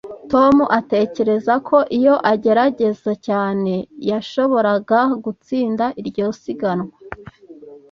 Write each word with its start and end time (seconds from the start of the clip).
Tom 0.31 0.55
atekereza 0.79 1.53
ko 1.67 1.77
iyo 1.97 2.15
agerageza 2.31 3.11
cyane, 3.27 3.73
yashoboraga 4.11 4.99
gutsinda 5.23 5.85
iryo 6.01 6.25
siganwa 6.41 6.93